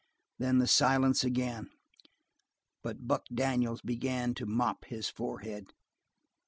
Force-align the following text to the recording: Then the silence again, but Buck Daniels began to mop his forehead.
Then 0.39 0.57
the 0.57 0.65
silence 0.65 1.23
again, 1.23 1.69
but 2.81 3.07
Buck 3.07 3.25
Daniels 3.31 3.83
began 3.83 4.33
to 4.33 4.47
mop 4.47 4.85
his 4.85 5.09
forehead. 5.09 5.73